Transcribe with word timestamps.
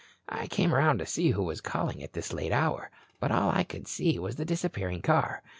I 0.29 0.47
came 0.47 0.73
around 0.73 0.97
to 0.97 1.05
see 1.05 1.29
who 1.29 1.43
was 1.43 1.61
calling 1.61 2.01
at 2.01 2.13
this 2.13 2.33
late 2.33 2.51
hour, 2.51 2.89
but 3.19 3.31
all 3.31 3.51
I 3.51 3.63
could 3.63 3.87
see 3.87 4.17
was 4.17 4.37
the 4.37 4.45
disappearing 4.45 5.03
car. 5.03 5.43